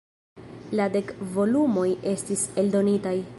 La 0.79 0.87
dek 0.95 1.13
volumoj 1.35 1.87
estis 2.13 2.47
eldonitaj. 2.63 3.15